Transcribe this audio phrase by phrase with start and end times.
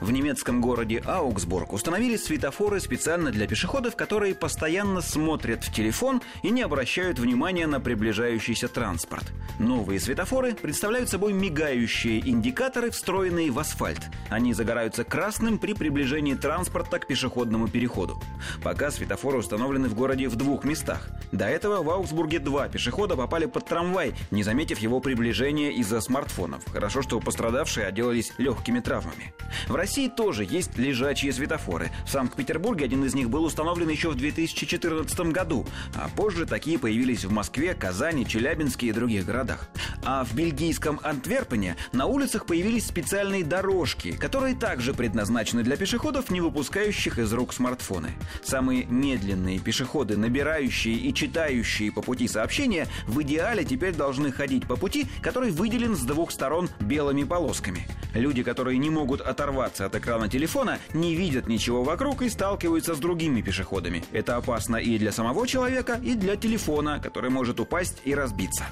[0.00, 6.50] В немецком городе Аугсбург установили светофоры специально для пешеходов, которые постоянно смотрят в телефон и
[6.50, 9.24] не обращают внимания на приближающийся транспорт.
[9.58, 14.00] Новые светофоры представляют собой мигающие индикаторы, встроенные в асфальт.
[14.30, 18.20] Они загораются красным при приближении транспорта к пешеходному переходу.
[18.62, 21.08] Пока светофоры установлены в городе в двух местах.
[21.32, 26.62] До этого в Аугсбурге два пешехода попали под трамвай, не заметив его приближения из-за смартфонов.
[26.72, 29.34] Хорошо, что пострадавшие отделались легкими травмами.
[29.68, 31.90] В России тоже есть лежачие светофоры.
[32.06, 37.24] В Санкт-Петербурге один из них был установлен еще в 2014 году, а позже такие появились
[37.24, 39.68] в Москве, Казани, Челябинске и других городах.
[40.04, 46.40] А в бельгийском Антверпене на улицах появились специальные дорожки, которые также предназначены для пешеходов, не
[46.40, 48.10] выпускающих из рук смартфоны.
[48.42, 54.76] Самые медленные пешеходы, набирающие и читающие по пути сообщения, в идеале теперь должны ходить по
[54.76, 57.86] пути, который выделен с двух сторон белыми полосками.
[58.14, 62.98] Люди, которые не могут оторваться от экрана телефона, не видят ничего вокруг и сталкиваются с
[62.98, 64.04] другими пешеходами.
[64.12, 68.66] Это опасно и для самого человека, и для телефона, который может упасть и разбиться.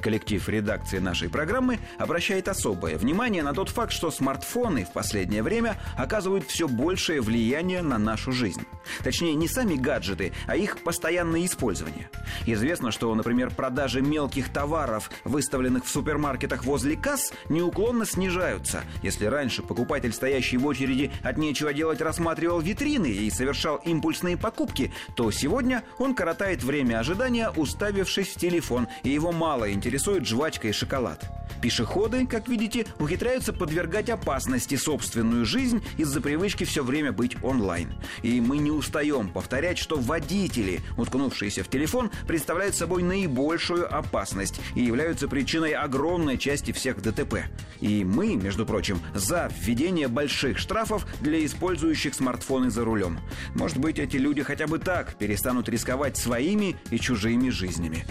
[0.00, 5.76] Коллектив редакции нашей программы обращает особое внимание на тот факт, что смартфоны в последнее время
[5.96, 8.62] оказывают все большее влияние на нашу жизнь.
[9.04, 12.08] Точнее, не сами гаджеты, а их постоянное использование.
[12.46, 18.82] Известно, что, например, продажи мелких товаров, выставленных в супермаркетах возле касс, неуклонно снижаются.
[19.02, 24.92] Если раньше покупатель, стоящий в очереди, от нечего делать рассматривал витрины и совершал импульсные покупки,
[25.14, 30.72] то сегодня он коротает время ожидания, уставившись в телефон, и его мало интересует жвачка и
[30.72, 31.28] шоколад.
[31.60, 37.92] Пешеходы, как видите, ухитряются подвергать опасности собственную жизнь из-за привычки все время быть онлайн.
[38.22, 44.82] И мы не устаем повторять, что водители, уткнувшиеся в телефон, представляют собой наибольшую опасность и
[44.82, 47.44] являются причиной огромной части всех ДТП.
[47.80, 53.20] И мы, между прочим, за введение больших штрафов для использующих смартфоны за рулем.
[53.54, 58.06] Может быть, эти люди хотя бы так перестанут рисковать своими и чужими жизнями.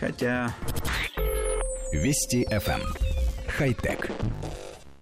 [0.00, 0.54] Хотя...
[1.94, 2.80] Вести FM.
[2.80, 2.94] Эм.
[3.46, 4.10] Хай-тек.